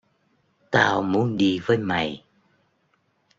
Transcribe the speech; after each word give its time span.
Tao 0.71 1.01
muốn 1.01 1.37
đi 1.37 1.59
với 1.65 1.77
mày 1.77 2.23